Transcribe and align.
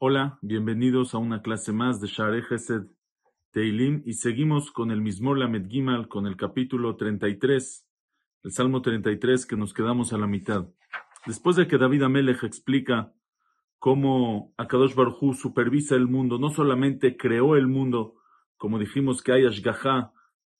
Hola, 0.00 0.38
bienvenidos 0.42 1.14
a 1.14 1.18
una 1.18 1.42
clase 1.42 1.72
más 1.72 2.00
de 2.00 2.06
Share 2.08 2.42
Gesed 2.42 2.86
Teilim 3.50 4.02
y 4.06 4.14
seguimos 4.14 4.70
con 4.70 4.90
el 4.90 5.00
mismo 5.00 5.34
Lamed 5.34 5.68
Gimal, 5.68 6.08
con 6.08 6.26
el 6.26 6.36
capítulo 6.36 6.96
33, 6.96 7.86
el 8.44 8.52
Salmo 8.52 8.80
33 8.80 9.44
que 9.46 9.56
nos 9.56 9.74
quedamos 9.74 10.12
a 10.12 10.18
la 10.18 10.26
mitad. 10.26 10.68
Después 11.26 11.56
de 11.56 11.66
que 11.66 11.78
David 11.78 12.04
Amelech 12.04 12.42
explica 12.44 13.12
cómo 13.78 14.54
Akadosh 14.56 14.94
Baruj 14.94 15.34
supervisa 15.34 15.94
el 15.94 16.06
mundo, 16.06 16.38
no 16.38 16.50
solamente 16.50 17.16
creó 17.16 17.56
el 17.56 17.66
mundo, 17.66 18.14
como 18.56 18.78
dijimos 18.78 19.22
que 19.22 19.32
hay 19.32 19.46
Ashgaha, 19.46 20.12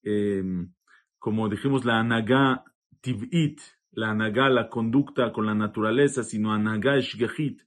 em, 0.03 0.73
como 1.19 1.49
dijimos 1.49 1.85
la 1.85 1.99
Anagá 1.99 2.65
Tiv'it, 3.01 3.61
la 3.93 4.11
Anagá, 4.11 4.49
la 4.49 4.69
conducta 4.69 5.33
con 5.33 5.47
la 5.47 5.55
naturaleza, 5.55 6.23
sino 6.23 6.53
Anagá 6.53 6.97
Eshgehit, 6.97 7.63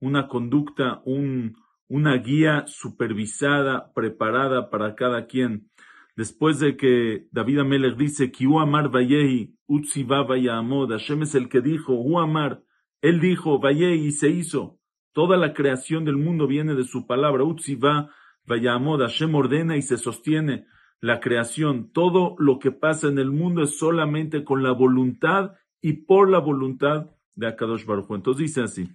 una 0.00 0.28
conducta, 0.28 1.00
un, 1.04 1.56
una 1.88 2.16
guía 2.16 2.64
supervisada, 2.66 3.92
preparada 3.94 4.70
para 4.70 4.94
cada 4.94 5.26
quien. 5.26 5.70
Después 6.16 6.58
de 6.58 6.76
que 6.76 7.26
David 7.30 7.60
Amelech 7.60 7.96
dice, 7.96 8.30
Kiu 8.30 8.58
Amar 8.58 8.90
Vayehi, 8.90 9.54
Utziva 9.66 10.24
Vayamod, 10.24 10.90
Hashem 10.90 11.22
es 11.22 11.34
el 11.34 11.48
que 11.48 11.60
dijo, 11.60 11.94
Hu 11.94 12.18
Amar, 12.18 12.62
él 13.02 13.20
dijo, 13.20 13.58
Vayehi, 13.60 14.06
y 14.06 14.12
se 14.12 14.30
hizo. 14.30 14.78
Toda 15.12 15.36
la 15.36 15.52
creación 15.52 16.04
del 16.04 16.16
mundo 16.16 16.46
viene 16.46 16.74
de 16.74 16.84
su 16.84 17.06
palabra, 17.06 17.44
Utziva 17.44 18.10
Vayamod, 18.46 19.00
Hashem 19.00 19.34
ordena 19.34 19.76
y 19.76 19.82
se 19.82 19.98
sostiene 19.98 20.66
la 21.00 21.20
creación. 21.20 21.90
Todo 21.92 22.36
lo 22.38 22.58
que 22.58 22.72
pasa 22.72 23.08
en 23.08 23.18
el 23.18 23.30
mundo 23.30 23.62
es 23.62 23.78
solamente 23.78 24.44
con 24.44 24.62
la 24.62 24.72
voluntad 24.72 25.52
y 25.80 25.92
por 25.92 26.30
la 26.30 26.38
voluntad 26.38 27.10
de 27.34 27.46
Akadosh 27.48 27.84
Baruch 27.84 28.10
Entonces 28.10 28.42
dice 28.48 28.62
así, 28.62 28.88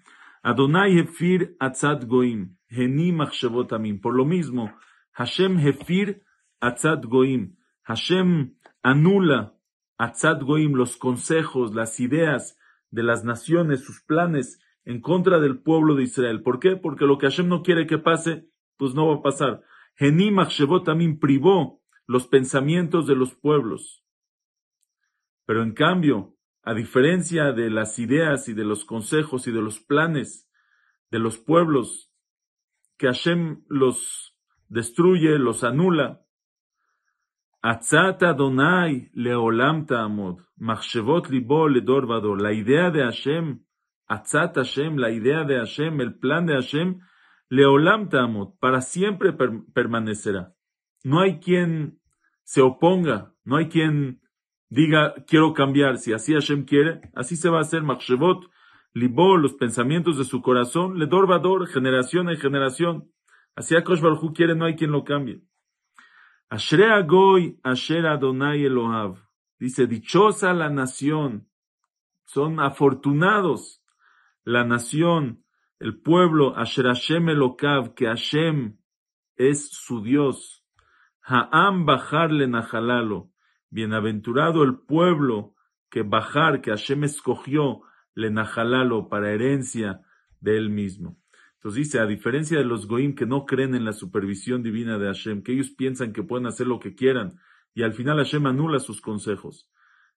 Adonai 0.44 0.98
Hefir 0.98 1.56
Atzad 1.60 2.06
Goim, 2.08 2.58
Heni 2.68 3.12
Machshavot 3.12 3.70
Por 4.02 4.16
lo 4.16 4.26
mismo, 4.26 4.74
Hashem 5.12 5.60
Hefir 5.60 6.24
Atzad 6.60 7.04
Goim. 7.04 7.56
Hashem 7.84 8.56
anula 8.82 9.56
Atzad 9.98 10.42
Goim, 10.42 10.74
los 10.74 10.98
consejos, 10.98 11.76
las 11.76 12.00
ideas 12.00 12.58
de 12.90 13.04
las 13.04 13.24
naciones, 13.24 13.84
sus 13.84 14.02
planes 14.02 14.60
en 14.84 15.00
contra 15.00 15.40
del 15.40 15.60
pueblo 15.60 15.96
de 15.96 16.04
Israel. 16.04 16.42
¿Por 16.42 16.60
qué? 16.60 16.76
Porque 16.76 17.06
lo 17.06 17.18
que 17.18 17.28
Hashem 17.28 17.48
no 17.48 17.62
quiere 17.62 17.86
que 17.86 18.00
pase, 18.00 18.48
pues 18.78 18.96
no 18.96 19.08
va 19.08 19.16
a 19.18 19.22
pasar. 19.22 19.62
Heni 19.98 20.32
Machshavot 20.32 20.88
privó 21.20 21.81
los 22.08 22.28
pensamientos 22.28 23.08
de 23.08 23.16
los 23.16 23.36
pueblos. 23.36 24.04
Pero 25.46 25.64
en 25.64 25.74
cambio, 25.74 26.36
a 26.64 26.74
diferencia 26.74 27.52
de 27.54 27.70
las 27.70 27.98
ideas 28.00 28.48
y 28.48 28.54
de 28.54 28.64
los 28.64 28.86
consejos 28.86 29.48
y 29.48 29.52
de 29.52 29.62
los 29.62 29.80
planes 29.80 30.50
de 31.10 31.20
los 31.20 31.38
pueblos, 31.38 32.12
que 32.98 33.08
Hashem 33.08 33.64
los 33.68 34.38
destruye, 34.70 35.38
los 35.40 35.64
anula. 35.64 36.22
Atzat 37.64 38.24
Adonai 38.24 39.10
leolam 39.14 39.86
ta'amod, 39.86 40.40
machshevot 40.58 41.30
libo 41.30 41.68
ledor 41.68 42.40
La 42.42 42.54
idea 42.54 42.92
de 42.92 43.04
Hashem, 43.04 43.66
Atzat 44.08 44.56
Hashem, 44.56 44.98
la 44.98 45.10
idea 45.10 45.44
de 45.44 45.58
Hashem, 45.58 46.00
el 46.00 46.20
plan 46.20 46.46
de 46.46 46.54
Hashem, 46.54 47.00
leolam 47.50 48.10
ta'amod, 48.10 48.58
para 48.60 48.82
siempre 48.82 49.34
permanecerá. 49.34 50.54
No 51.04 51.20
hay 51.20 51.40
quien 51.40 52.00
se 52.44 52.62
oponga, 52.62 53.34
no 53.44 53.58
hay 53.58 53.70
quien 53.70 54.22
diga, 54.70 55.16
quiero 55.28 55.54
cambiar, 55.54 55.98
si 55.98 56.14
así 56.14 56.34
Hashem 56.34 56.66
quiere, 56.66 57.02
así 57.16 57.36
se 57.36 57.50
va 57.50 57.60
a 57.60 57.62
hacer 57.62 57.84
Machshevot, 57.84 58.52
Libó, 58.94 59.38
los 59.38 59.54
pensamientos 59.54 60.18
de 60.18 60.26
su 60.26 60.42
corazón, 60.42 61.00
le 61.00 61.06
dorvador, 61.06 61.68
generación 61.68 62.30
en 62.30 62.38
generación. 62.38 63.10
Así 63.56 63.76
Akosh 63.76 64.02
Baruj 64.02 64.34
quiere, 64.34 64.54
no 64.54 64.66
hay 64.66 64.76
quien 64.76 64.92
lo 64.92 65.06
cambie. 65.06 65.42
Ashrea 66.50 67.02
Goy, 67.04 67.58
Asher 67.64 68.06
Adonai 68.06 68.66
Elohav. 68.66 69.16
Dice, 69.60 69.88
dichosa 69.88 70.54
la 70.54 70.70
nación. 70.70 71.48
Son 72.26 72.60
afortunados 72.60 73.82
la 74.44 74.66
nación, 74.66 75.46
el 75.80 76.02
pueblo, 76.02 76.58
Asher 76.58 76.86
Hashem 76.86 77.30
Elokav, 77.30 77.94
que 77.94 78.08
Hashem 78.08 78.78
es 79.38 79.70
su 79.70 80.02
Dios. 80.02 80.61
Ha'am 81.32 81.86
bajarle 81.86 82.46
najalalo 82.48 83.32
Bienaventurado 83.70 84.64
el 84.64 84.80
pueblo 84.80 85.56
que 85.90 86.04
bajar, 86.04 86.60
que 86.60 86.72
Hashem 86.72 87.06
escogió, 87.06 87.84
le 88.14 88.30
najalalo 88.30 89.08
para 89.08 89.32
herencia 89.32 90.02
de 90.42 90.58
él 90.58 90.70
mismo. 90.70 91.18
Entonces 91.54 91.86
dice, 91.86 92.00
a 92.00 92.06
diferencia 92.06 92.58
de 92.58 92.66
los 92.66 92.86
goim 92.86 93.16
que 93.16 93.26
no 93.26 93.46
creen 93.46 93.76
en 93.76 93.86
la 93.86 93.94
supervisión 93.94 94.62
divina 94.62 94.98
de 94.98 95.06
Hashem, 95.06 95.42
que 95.42 95.54
ellos 95.54 95.72
piensan 95.72 96.12
que 96.12 96.22
pueden 96.22 96.48
hacer 96.48 96.68
lo 96.68 96.80
que 96.80 96.96
quieran, 96.96 97.40
y 97.74 97.84
al 97.84 97.94
final 97.94 98.18
Hashem 98.18 98.46
anula 98.46 98.80
sus 98.80 99.00
consejos. 99.00 99.70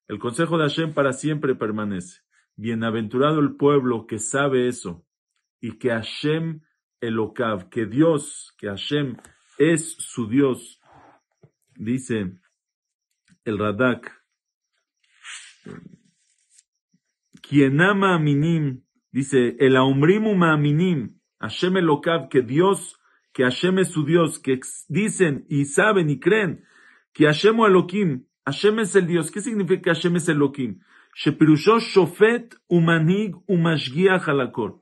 El 0.08 0.19
consejo 0.19 0.58
de 0.58 0.64
Hashem 0.64 0.94
para 0.94 1.12
siempre 1.12 1.54
permanece. 1.54 2.22
Bienaventurado 2.56 3.38
el 3.38 3.54
pueblo 3.54 4.08
que 4.08 4.19
sabe 4.19 4.66
eso, 4.66 5.06
y 5.60 5.78
que 5.78 5.91
Hashem 5.91 6.62
Elokav, 7.00 7.69
que 7.69 7.86
Dios, 7.86 8.53
que 8.58 8.66
Hashem 8.66 9.16
es 9.58 9.92
su 9.92 10.26
Dios, 10.26 10.80
dice 11.76 12.32
el 13.44 13.58
Radak, 13.58 14.24
quien 17.42 17.80
ama 17.80 18.14
a 18.14 18.18
Minim, 18.18 18.82
dice, 19.12 19.56
el 19.58 19.76
aumrimu 19.76 20.34
minim, 20.58 21.20
Hashem 21.38 21.76
Elokav, 21.76 22.28
que 22.28 22.42
Dios, 22.42 22.98
que 23.32 23.44
Hashem 23.44 23.78
es 23.80 23.88
su 23.88 24.04
Dios, 24.04 24.38
que 24.38 24.60
dicen 24.88 25.44
y 25.48 25.66
saben 25.66 26.08
y 26.08 26.20
creen 26.20 26.64
que 27.14 27.26
Hashem 27.26 27.58
o 27.60 27.66
Elohim, 27.66 28.26
Hashem 28.44 28.80
es 28.80 28.94
el 28.96 29.06
Dios. 29.06 29.30
¿Qué 29.30 29.41
significa 29.41 29.82
que 29.82 29.91
Hashem 29.91 30.16
es 30.16 30.28
Elohim? 30.28 30.80
Shepirusho 31.14 31.78
shofet 31.78 32.56
umanig 32.68 33.34
umashgiach 33.46 34.26
halakor. 34.26 34.80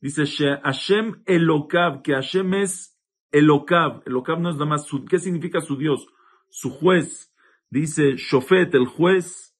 Dice 0.00 0.24
Hashem 0.62 1.22
Elokav, 1.26 2.02
que 2.02 2.14
Hashem 2.14 2.54
es 2.54 2.98
Elokav. 3.30 4.02
Elokav 4.06 4.40
no 4.40 4.50
es 4.50 4.56
nada 4.56 4.66
más 4.66 4.86
su, 4.86 5.04
¿qué 5.04 5.18
significa 5.18 5.60
su 5.60 5.76
Dios? 5.76 6.06
Su 6.48 6.70
juez. 6.70 7.32
Dice 7.70 8.16
Shofet, 8.16 8.74
el 8.74 8.86
juez, 8.86 9.56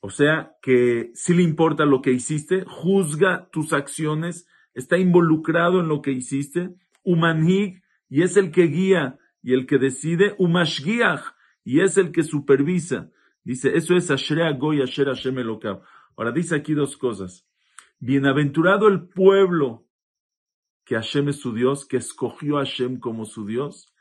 o 0.00 0.10
sea, 0.10 0.56
que 0.62 1.10
si 1.14 1.34
le 1.34 1.42
importa 1.42 1.84
lo 1.84 2.02
que 2.02 2.12
hiciste, 2.12 2.64
juzga 2.66 3.48
tus 3.50 3.72
acciones, 3.72 4.46
está 4.74 4.98
involucrado 4.98 5.80
en 5.80 5.88
lo 5.88 6.02
que 6.02 6.12
hiciste, 6.12 6.74
Umanhig, 7.02 7.82
y 8.08 8.22
es 8.22 8.36
el 8.36 8.50
que 8.50 8.64
guía 8.64 9.18
y 9.42 9.54
el 9.54 9.66
que 9.66 9.78
decide, 9.78 10.34
Umashgiach, 10.38 11.22
y 11.64 11.80
es 11.80 11.96
el 11.96 12.12
que 12.12 12.22
supervisa. 12.22 13.10
Dice, 13.44 13.76
eso 13.76 13.96
es 13.96 14.10
Ashrea 14.10 14.52
Goy 14.52 14.82
Asher 14.82 15.06
Hashem 15.06 15.38
Elokav. 15.38 15.82
Ahora 16.16 16.32
dice 16.32 16.54
aquí 16.54 16.74
dos 16.74 16.96
cosas. 16.96 17.46
Bienaventurado 17.98 18.88
el 18.88 19.08
pueblo 19.08 19.86
que 20.84 20.94
Hashem 20.94 21.28
es 21.28 21.40
su 21.40 21.52
Dios, 21.52 21.86
que 21.86 21.98
escogió 21.98 22.58
a 22.58 22.64
Hashem 22.64 22.98
como 22.98 23.26
su 23.26 23.46
Dios, 23.46 23.92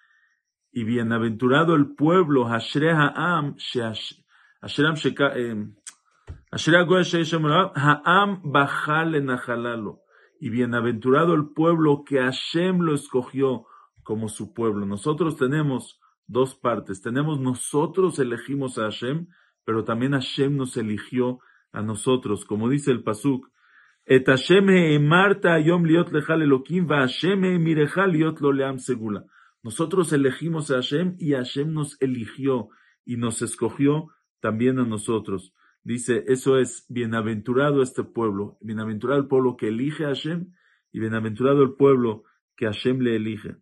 y 0.78 0.84
bienaventurado 0.84 1.74
el 1.74 1.96
pueblo, 1.96 2.46
Ha'am, 2.46 3.56
Najalalo. 9.26 10.02
Y 10.40 10.52
bienaventurado 10.52 11.34
el 11.34 11.48
pueblo 11.56 12.04
que 12.06 12.20
Hashem 12.20 12.82
lo 12.82 12.94
escogió 12.94 13.66
como 14.04 14.30
su 14.30 14.54
pueblo. 14.54 14.86
Nosotros 14.86 15.36
tenemos 15.36 16.00
dos 16.28 16.54
partes. 16.54 17.02
Tenemos 17.02 17.40
nosotros 17.40 18.20
elegimos 18.20 18.78
a 18.78 18.84
Hashem, 18.84 19.26
pero 19.66 19.84
también 19.84 20.12
Hashem 20.12 20.56
nos 20.56 20.78
eligió 20.78 21.40
a 21.72 21.82
nosotros. 21.82 22.46
Como 22.46 22.70
dice 22.70 22.92
el 22.92 23.02
Pasuk, 23.02 23.50
Marta 25.02 25.60
Yom 25.60 25.86
Va. 26.88 27.08
Nosotros 29.68 30.14
elegimos 30.14 30.72
a 30.72 30.76
Hashem 30.76 31.18
y 31.20 31.34
Hashem 31.34 31.74
nos 31.74 32.02
eligió 32.02 32.70
y 33.04 33.18
nos 33.18 33.42
escogió 33.42 34.08
también 34.40 34.80
a 34.80 34.86
nosotros. 34.86 35.54
Dice, 35.84 36.24
eso 36.28 36.58
es 36.58 36.86
bienaventurado 36.88 37.82
este 37.82 38.06
pueblo, 38.06 38.58
bienaventurado 38.62 39.20
el 39.20 39.28
pueblo 39.28 39.58
que 39.58 39.68
elige 39.68 40.06
a 40.06 40.16
Hashem 40.16 40.54
y 40.94 41.02
bienaventurado 41.02 41.64
el 41.64 41.74
pueblo 41.74 42.24
que 42.56 42.66
Hashem 42.66 43.02
le 43.02 43.18
elige. 43.18 43.58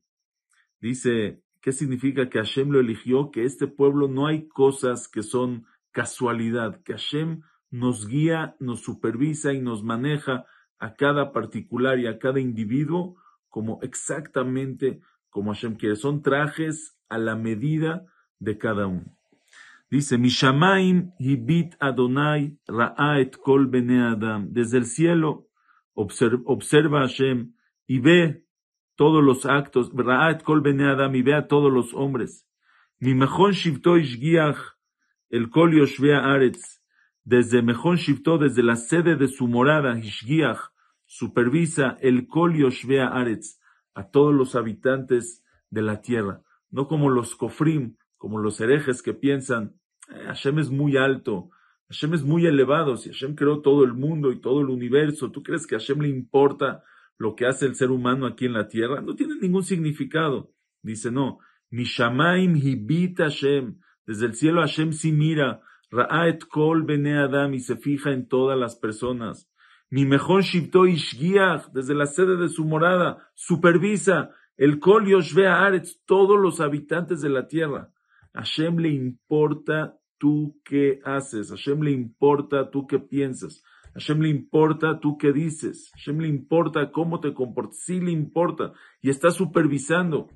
Dice, 0.79 1.41
¿qué 1.59 1.71
significa 1.71 2.29
que 2.29 2.37
Hashem 2.37 2.69
lo 2.69 2.79
eligió? 2.79 3.31
Que 3.31 3.43
este 3.43 3.65
pueblo 3.65 4.07
no 4.07 4.27
hay 4.27 4.47
cosas 4.47 5.07
que 5.07 5.23
son 5.23 5.65
casualidad, 5.91 6.83
que 6.83 6.93
Hashem 6.93 7.41
nos 7.71 8.07
guía, 8.07 8.55
nos 8.59 8.81
supervisa 8.81 9.53
y 9.53 9.59
nos 9.59 9.83
maneja 9.83 10.45
a 10.77 10.93
cada 10.93 11.31
particular 11.31 11.97
y 11.97 12.05
a 12.05 12.19
cada 12.19 12.39
individuo 12.39 13.15
como 13.49 13.79
exactamente 13.81 15.01
como 15.35 15.51
Hashem 15.53 15.75
quiere. 15.75 15.97
Son 15.97 16.21
trajes 16.21 16.97
a 17.09 17.17
la 17.17 17.35
medida 17.35 18.05
de 18.39 18.57
cada 18.57 18.87
uno. 18.87 19.17
Dice, 19.91 20.17
Mishamaim 20.17 21.11
hibit 21.19 21.75
Adonai 21.81 22.57
ra'aet 22.65 23.35
kol 23.43 23.67
bene 23.67 24.01
Adam. 24.01 24.47
Desde 24.53 24.77
el 24.77 24.85
cielo 24.85 25.49
observa, 25.93 27.01
Hashem 27.01 27.51
y 27.85 27.99
ve 27.99 28.45
todos 28.95 29.21
los 29.21 29.45
actos. 29.45 29.91
Ra'aet 29.93 30.41
kol 30.41 30.61
bene 30.61 30.85
Adam 30.85 31.13
y 31.13 31.21
ve 31.21 31.33
a 31.33 31.47
todos 31.47 31.69
los 31.69 31.93
hombres. 31.93 32.47
Mi 33.01 33.13
mejón 33.13 33.51
shivto 33.51 33.97
ishgiach 33.97 34.77
el 35.29 35.49
kol 35.49 35.73
yoshvea 35.75 36.19
aretz. 36.33 36.81
Desde 37.25 37.61
mejón 37.61 37.97
shivto, 37.97 38.37
desde 38.37 38.63
la 38.63 38.77
sede 38.77 39.17
de 39.17 39.27
su 39.27 39.49
morada, 39.49 39.99
ishgiach, 39.99 40.71
supervisa 41.05 41.97
el 41.99 42.25
kol 42.25 42.55
yoshvea 42.55 43.07
aretz 43.07 43.59
a 43.95 44.09
todos 44.09 44.33
los 44.33 44.55
habitantes 44.55 45.43
de 45.71 45.81
la 45.81 46.01
tierra. 46.01 46.41
No 46.69 46.87
como 46.87 47.09
los 47.09 47.35
kofrim, 47.35 47.95
como 48.17 48.37
los 48.37 48.59
herejes 48.61 49.01
que 49.01 49.13
piensan, 49.13 49.75
eh, 50.09 50.25
Hashem 50.27 50.59
es 50.59 50.69
muy 50.69 50.97
alto, 50.97 51.49
Hashem 51.89 52.13
es 52.13 52.23
muy 52.23 52.45
elevado, 52.45 52.97
si 52.97 53.09
Hashem 53.09 53.35
creó 53.35 53.61
todo 53.61 53.83
el 53.83 53.93
mundo 53.93 54.31
y 54.31 54.39
todo 54.39 54.61
el 54.61 54.69
universo, 54.69 55.31
¿tú 55.31 55.43
crees 55.43 55.65
que 55.65 55.75
Hashem 55.75 56.01
le 56.01 56.09
importa 56.09 56.83
lo 57.17 57.35
que 57.35 57.45
hace 57.45 57.65
el 57.65 57.75
ser 57.75 57.91
humano 57.91 58.25
aquí 58.25 58.45
en 58.45 58.53
la 58.53 58.67
tierra? 58.67 59.01
No 59.01 59.15
tiene 59.15 59.35
ningún 59.39 59.63
significado. 59.63 60.51
Dice, 60.81 61.11
no, 61.11 61.39
Mishamaim 61.69 62.55
hibit 62.55 63.19
Hashem, 63.19 63.79
desde 64.05 64.25
el 64.25 64.35
cielo 64.35 64.61
Hashem 64.61 64.93
sí 64.93 65.11
mira, 65.11 65.61
Ra'aet 65.91 66.45
kol 66.47 66.83
bene 66.83 67.17
Adam 67.17 67.53
y 67.53 67.59
se 67.59 67.77
fija 67.77 68.11
en 68.11 68.27
todas 68.27 68.57
las 68.57 68.75
personas. 68.75 69.49
Mi 69.89 70.05
mejor 70.05 70.43
shivto 70.43 70.87
ishgiach, 70.87 71.71
desde 71.71 71.93
la 71.93 72.05
sede 72.05 72.37
de 72.37 72.49
su 72.49 72.65
morada, 72.65 73.29
supervisa 73.35 74.31
el 74.57 74.79
kol 74.79 75.07
yoshvea 75.07 75.65
aretz, 75.65 76.01
todos 76.05 76.39
los 76.39 76.59
habitantes 76.59 77.21
de 77.21 77.29
la 77.29 77.47
tierra. 77.47 77.91
Hashem 78.33 78.77
le 78.77 78.89
importa 78.89 79.97
tú 80.17 80.59
qué 80.63 80.99
haces, 81.03 81.49
Hashem 81.49 81.81
le 81.81 81.91
importa 81.91 82.69
tú 82.71 82.87
qué 82.87 82.99
piensas, 82.99 83.63
Hashem 83.93 84.21
le 84.21 84.29
importa 84.29 84.99
tú 84.99 85.17
qué 85.17 85.31
dices, 85.31 85.91
Hashem 85.93 86.19
le 86.19 86.27
importa 86.27 86.91
cómo 86.91 87.19
te 87.19 87.33
comportas, 87.33 87.79
sí 87.79 88.01
le 88.01 88.11
importa 88.11 88.73
y 89.01 89.09
está 89.09 89.31
supervisando. 89.31 90.29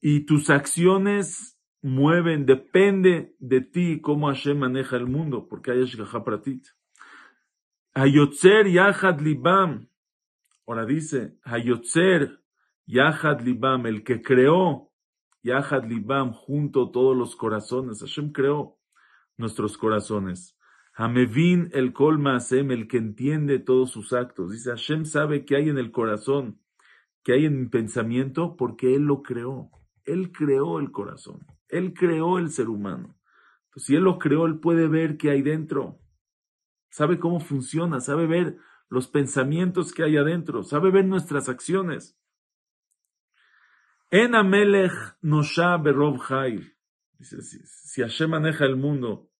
Y 0.00 0.26
tus 0.26 0.50
acciones 0.50 1.58
mueven, 1.80 2.44
depende 2.44 3.34
de 3.38 3.60
ti 3.60 4.00
cómo 4.00 4.28
Hashem 4.28 4.58
maneja 4.58 4.96
el 4.96 5.06
mundo, 5.06 5.46
porque 5.48 5.70
hay 5.70 5.82
Ashgaha. 5.82 6.24
Hayotzer 7.94 8.68
Yahad 8.68 9.20
Libam. 9.20 9.86
Ahora 10.66 10.86
dice, 10.86 11.36
Hayotzer 11.44 12.40
Yahad 12.86 13.42
Libam, 13.42 13.86
el 13.86 14.02
que 14.02 14.22
creó 14.22 14.90
Yahad 15.42 15.84
Libam, 15.84 16.32
junto 16.32 16.90
todos 16.90 17.14
los 17.14 17.36
corazones. 17.36 18.00
Hashem 18.00 18.32
creó 18.32 18.78
nuestros 19.36 19.76
corazones. 19.76 20.56
Hamevin 20.94 21.68
el 21.74 21.92
Maasem, 22.18 22.70
el 22.70 22.88
que 22.88 22.96
entiende 22.96 23.58
todos 23.58 23.90
sus 23.90 24.14
actos. 24.14 24.52
Dice, 24.52 24.70
Hashem 24.70 25.04
sabe 25.04 25.44
qué 25.44 25.56
hay 25.56 25.68
en 25.68 25.76
el 25.76 25.90
corazón, 25.90 26.60
qué 27.22 27.34
hay 27.34 27.44
en 27.44 27.60
mi 27.60 27.68
pensamiento, 27.68 28.56
porque 28.56 28.94
Él 28.94 29.02
lo 29.02 29.22
creó. 29.22 29.70
Él 30.06 30.32
creó 30.32 30.78
el 30.78 30.92
corazón. 30.92 31.46
Él 31.68 31.92
creó 31.92 32.38
el 32.38 32.48
ser 32.50 32.70
humano. 32.70 33.16
si 33.76 33.94
Él 33.96 34.04
lo 34.04 34.18
creó, 34.18 34.46
Él 34.46 34.60
puede 34.60 34.88
ver 34.88 35.18
qué 35.18 35.30
hay 35.30 35.42
dentro. 35.42 36.01
Sabe 36.92 37.18
cómo 37.18 37.40
funciona, 37.40 38.00
sabe 38.00 38.26
ver 38.26 38.58
los 38.90 39.08
pensamientos 39.08 39.94
que 39.94 40.02
hay 40.02 40.18
adentro, 40.18 40.62
sabe 40.62 40.90
ver 40.90 41.06
nuestras 41.06 41.48
acciones. 41.48 42.18
En 44.10 44.34
Amelech 44.34 44.92
Nosha 45.22 45.78
Berov 45.78 46.18
Jail. 46.18 46.76
Si, 47.18 48.02
Hashem 48.02 48.28
maneja 48.28 48.66
el 48.66 48.76
mundo, 48.76 49.30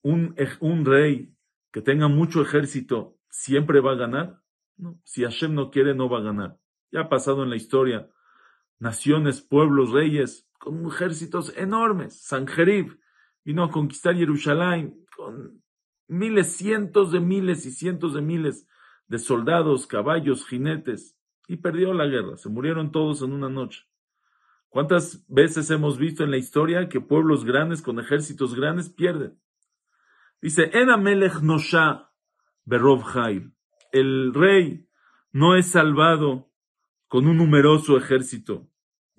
un, 0.00 0.34
un 0.60 0.86
rey 0.86 1.36
que 1.70 1.82
tenga 1.82 2.08
mucho 2.08 2.40
ejército, 2.40 3.18
¿siempre 3.28 3.80
va 3.80 3.92
a 3.92 3.96
ganar? 3.96 4.42
Si 5.04 5.24
Hashem 5.24 5.54
no 5.54 5.70
quiere, 5.70 5.94
no 5.94 6.08
va 6.08 6.20
a 6.20 6.22
ganar. 6.22 6.58
Ya 6.90 7.00
ha 7.00 7.08
pasado 7.10 7.42
en 7.42 7.50
la 7.50 7.56
historia. 7.56 8.08
Naciones, 8.78 9.42
pueblos, 9.42 9.90
reyes, 9.90 10.48
con 10.58 10.86
ejércitos 10.86 11.54
enormes. 11.54 12.18
Sanjerib 12.22 12.98
vino 13.44 13.62
a 13.62 13.70
conquistar 13.70 14.14
Jerusalén 14.14 15.04
con 15.14 15.62
miles, 16.10 16.56
cientos 16.56 17.12
de 17.12 17.20
miles 17.20 17.64
y 17.66 17.70
cientos 17.70 18.14
de 18.14 18.20
miles 18.20 18.66
de 19.06 19.18
soldados, 19.18 19.86
caballos, 19.86 20.46
jinetes 20.46 21.16
y 21.46 21.58
perdió 21.58 21.94
la 21.94 22.06
guerra. 22.06 22.36
Se 22.36 22.48
murieron 22.48 22.92
todos 22.92 23.22
en 23.22 23.32
una 23.32 23.48
noche. 23.48 23.86
¿Cuántas 24.68 25.24
veces 25.28 25.70
hemos 25.70 25.98
visto 25.98 26.22
en 26.22 26.30
la 26.30 26.36
historia 26.36 26.88
que 26.88 27.00
pueblos 27.00 27.44
grandes 27.44 27.82
con 27.82 27.98
ejércitos 27.98 28.54
grandes 28.54 28.88
pierden? 28.88 29.38
Dice, 30.42 30.70
En 30.72 30.90
Amelech 30.90 31.40
Nosha 31.42 32.10
Berov 32.64 33.04
El 33.92 34.32
rey 34.34 34.86
no 35.32 35.56
es 35.56 35.70
salvado 35.70 36.50
con 37.08 37.26
un 37.26 37.36
numeroso 37.36 37.96
ejército. 37.96 38.68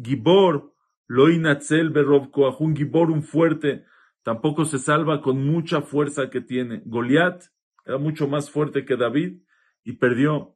Gibor 0.02 0.74
Loinatzel 1.08 1.90
Berov 1.90 2.32
Koach, 2.32 2.62
un 2.62 2.76
Gibor, 2.76 3.12
un 3.12 3.24
fuerte, 3.24 3.86
tampoco 4.24 4.66
se 4.66 4.80
salva 4.80 5.22
con 5.22 5.46
mucha 5.46 5.82
fuerza 5.82 6.30
que 6.30 6.42
tiene. 6.42 6.82
Goliat 6.86 7.44
era 7.86 7.98
mucho 7.98 8.28
más 8.28 8.50
fuerte 8.50 8.86
que 8.86 8.98
David 8.98 9.42
y 9.84 9.94
perdió. 9.94 10.56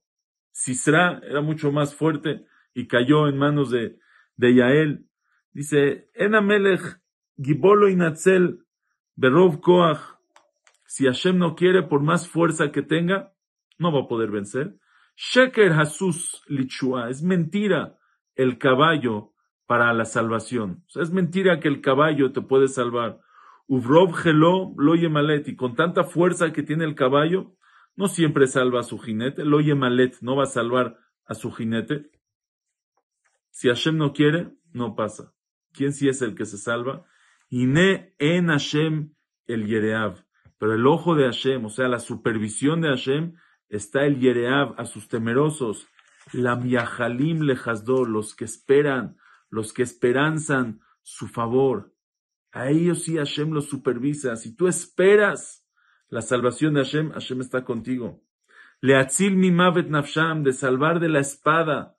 Sisra 0.51 1.21
era 1.23 1.41
mucho 1.41 1.71
más 1.71 1.95
fuerte 1.95 2.45
y 2.73 2.87
cayó 2.87 3.27
en 3.27 3.37
manos 3.37 3.71
de, 3.71 3.97
de 4.37 4.55
Yael. 4.55 5.07
Dice, 5.51 6.09
Enamelech, 6.13 7.01
Gibolo 7.37 7.89
Inatzel, 7.89 8.59
Berov 9.15 9.61
Koach, 9.61 9.99
si 10.85 11.05
Hashem 11.05 11.37
no 11.37 11.55
quiere, 11.55 11.83
por 11.83 12.01
más 12.01 12.27
fuerza 12.27 12.71
que 12.71 12.81
tenga, 12.81 13.33
no 13.77 13.91
va 13.91 14.01
a 14.01 14.07
poder 14.07 14.31
vencer. 14.31 14.77
Sheker 15.15 15.73
Hasus 15.73 16.43
Lichua, 16.47 17.09
es 17.09 17.23
mentira 17.23 17.97
el 18.35 18.57
caballo 18.57 19.33
para 19.65 19.91
la 19.93 20.05
salvación. 20.05 20.83
Es 20.93 21.11
mentira 21.11 21.59
que 21.59 21.67
el 21.67 21.81
caballo 21.81 22.31
te 22.31 22.41
puede 22.41 22.67
salvar. 22.67 23.19
Uvrov 23.67 24.13
Gelo 24.13 24.73
lo 24.77 24.95
Yemalet, 24.95 25.47
y 25.47 25.55
con 25.55 25.75
tanta 25.75 26.03
fuerza 26.03 26.53
que 26.53 26.63
tiene 26.63 26.85
el 26.85 26.95
caballo, 26.95 27.55
no 27.95 28.07
siempre 28.07 28.47
salva 28.47 28.81
a 28.81 28.83
su 28.83 28.99
jinete. 28.99 29.45
Lo 29.45 29.59
Malet 29.75 30.17
no 30.21 30.35
va 30.35 30.43
a 30.43 30.47
salvar 30.47 30.99
a 31.25 31.33
su 31.33 31.51
jinete. 31.51 32.11
Si 33.51 33.69
Hashem 33.69 33.97
no 33.97 34.13
quiere, 34.13 34.51
no 34.73 34.95
pasa. 34.95 35.33
¿Quién 35.71 35.93
sí 35.93 36.09
es 36.09 36.21
el 36.21 36.35
que 36.35 36.45
se 36.45 36.57
salva? 36.57 37.05
Ine 37.49 38.13
en 38.19 38.47
Hashem 38.47 39.13
el 39.47 39.65
Yereav. 39.65 40.25
Pero 40.57 40.73
el 40.73 40.85
ojo 40.87 41.15
de 41.15 41.25
Hashem, 41.25 41.63
o 41.65 41.69
sea, 41.69 41.87
la 41.87 41.99
supervisión 41.99 42.81
de 42.81 42.89
Hashem, 42.89 43.35
está 43.69 44.05
el 44.05 44.19
Yereav 44.19 44.75
a 44.77 44.85
sus 44.85 45.07
temerosos. 45.07 45.87
La 46.33 46.55
Miahalim 46.55 47.41
lejasdo, 47.41 48.03
los 48.03 48.35
que 48.35 48.45
esperan, 48.45 49.17
los 49.49 49.71
que 49.71 49.83
esperanzan 49.83 50.81
su 51.03 51.27
favor. 51.27 51.93
A 52.55 52.69
ellos 52.69 53.03
sí 53.03 53.17
Hashem 53.17 53.51
los 53.51 53.67
supervisa. 53.67 54.37
Si 54.37 54.55
tú 54.55 54.69
esperas 54.69 55.67
la 56.07 56.21
salvación 56.21 56.73
de 56.73 56.85
Hashem, 56.85 57.11
Hashem 57.11 57.41
está 57.41 57.65
contigo. 57.65 58.23
Leatzil 58.79 59.35
mi 59.35 59.51
mavet 59.51 59.89
nafsham, 59.89 60.41
de 60.41 60.53
salvar 60.53 61.01
de 61.01 61.09
la 61.09 61.19
espada 61.19 61.97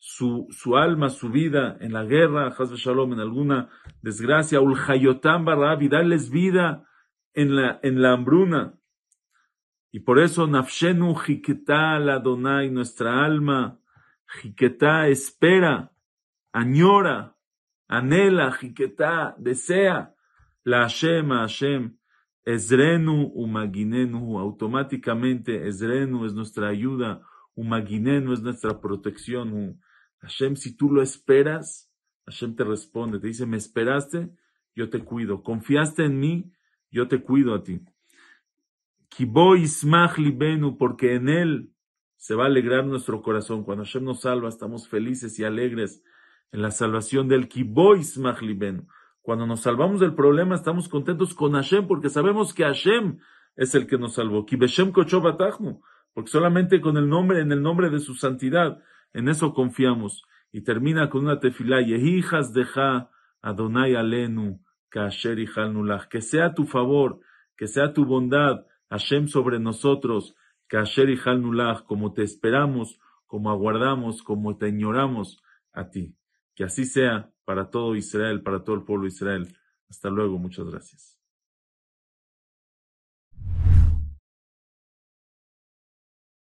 su, 0.00 0.48
su 0.50 0.76
alma, 0.76 1.08
su 1.08 1.28
vida 1.30 1.76
en 1.80 1.92
la 1.92 2.04
guerra, 2.04 2.52
Shalom, 2.58 3.12
en 3.12 3.20
alguna 3.20 3.68
desgracia, 4.02 4.60
ulhayotam 4.60 5.44
barab, 5.44 5.80
y 5.82 5.88
darles 5.88 6.30
vida 6.30 6.84
en 7.32 7.54
la, 7.54 7.78
en 7.84 8.02
la 8.02 8.14
hambruna. 8.14 8.74
Y 9.92 10.00
por 10.00 10.18
eso, 10.18 10.48
nafshenu 10.48 11.14
jiketa 11.14 12.00
la 12.00 12.18
donai, 12.18 12.70
nuestra 12.70 13.24
alma, 13.24 13.78
jiketa 14.26 15.06
espera, 15.06 15.92
añora, 16.52 17.36
anhela, 17.92 18.50
jiketa, 18.52 19.34
desea, 19.38 20.14
la 20.64 20.82
Hashem, 20.82 21.28
Hashem, 21.28 21.96
Ezrenu 22.44 23.30
umaginenu, 23.34 24.38
automáticamente 24.38 25.68
Ezrenu 25.68 26.24
es 26.24 26.32
nuestra 26.32 26.68
ayuda, 26.68 27.20
umaginenu 27.54 28.32
es 28.32 28.40
nuestra 28.40 28.80
protección. 28.80 29.78
Hashem, 30.20 30.56
si 30.56 30.74
tú 30.74 30.90
lo 30.90 31.02
esperas, 31.02 31.92
Hashem 32.24 32.56
te 32.56 32.64
responde, 32.64 33.20
te 33.20 33.26
dice, 33.26 33.44
me 33.44 33.58
esperaste, 33.58 34.30
yo 34.74 34.88
te 34.88 35.00
cuido. 35.00 35.42
Confiaste 35.42 36.04
en 36.04 36.18
mí, 36.18 36.50
yo 36.90 37.08
te 37.08 37.22
cuido 37.22 37.54
a 37.54 37.62
ti. 37.62 37.80
Kibo 39.10 39.54
ismach 39.54 40.16
libenu, 40.16 40.78
porque 40.78 41.14
en 41.16 41.28
él 41.28 41.72
se 42.16 42.34
va 42.34 42.44
a 42.44 42.46
alegrar 42.46 42.86
nuestro 42.86 43.20
corazón. 43.20 43.64
Cuando 43.64 43.84
Hashem 43.84 44.02
nos 44.02 44.22
salva, 44.22 44.48
estamos 44.48 44.88
felices 44.88 45.38
y 45.38 45.44
alegres 45.44 46.02
en 46.52 46.62
la 46.62 46.70
salvación 46.70 47.28
del 47.28 47.48
Kibo 47.48 47.96
ismach 47.96 48.40
libenu. 48.42 48.86
Cuando 49.22 49.46
nos 49.46 49.60
salvamos 49.60 50.00
del 50.00 50.14
problema, 50.14 50.54
estamos 50.54 50.88
contentos 50.88 51.34
con 51.34 51.52
Hashem 51.52 51.86
porque 51.86 52.10
sabemos 52.10 52.52
que 52.52 52.64
Hashem 52.64 53.18
es 53.56 53.74
el 53.74 53.86
que 53.86 53.98
nos 53.98 54.14
salvó. 54.14 54.44
Porque 54.44 56.30
solamente 56.30 56.80
con 56.80 56.96
el 56.96 57.08
nombre, 57.08 57.40
en 57.40 57.52
el 57.52 57.62
nombre 57.62 57.88
de 57.88 58.00
su 58.00 58.14
santidad, 58.14 58.82
en 59.12 59.28
eso 59.28 59.54
confiamos. 59.54 60.24
Y 60.52 60.62
termina 60.62 61.08
con 61.08 61.24
una 61.24 61.40
tefilá, 61.40 61.80
Yehijas 61.80 62.52
deja 62.52 63.10
Adonai 63.40 63.94
alenu, 63.94 64.60
kasher 64.90 65.38
y 65.38 65.48
que 66.10 66.20
sea 66.20 66.52
tu 66.54 66.66
favor, 66.66 67.20
que 67.56 67.66
sea 67.66 67.94
tu 67.94 68.04
bondad, 68.04 68.66
Hashem 68.90 69.28
sobre 69.28 69.58
nosotros, 69.58 70.34
kasher 70.66 71.08
y 71.08 71.18
como 71.86 72.12
te 72.12 72.22
esperamos, 72.22 72.98
como 73.26 73.50
aguardamos, 73.50 74.22
como 74.22 74.58
te 74.58 74.68
ignoramos 74.68 75.42
a 75.72 75.88
ti. 75.88 76.14
Que 76.54 76.64
así 76.64 76.84
sea 76.84 77.30
para 77.44 77.70
todo 77.70 77.96
Israel, 77.96 78.42
para 78.42 78.64
todo 78.64 78.76
el 78.76 78.84
pueblo 78.84 79.04
de 79.04 79.08
Israel. 79.08 79.56
Hasta 79.88 80.10
luego, 80.10 80.38
muchas 80.38 80.66
gracias. 80.66 81.11